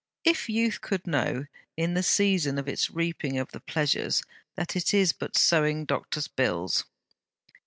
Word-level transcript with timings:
If 0.23 0.49
Youth 0.49 0.81
could 0.81 1.05
know, 1.05 1.45
in 1.77 1.93
the 1.93 2.01
season 2.01 2.57
of 2.57 2.67
its 2.67 2.89
reaping 2.89 3.37
of 3.37 3.51
the 3.51 3.59
Pleasures, 3.59 4.23
that 4.55 4.75
it 4.75 4.95
is 4.95 5.13
but 5.13 5.37
sowing 5.37 5.85
Doctor's 5.85 6.27
bills!"' 6.27 6.85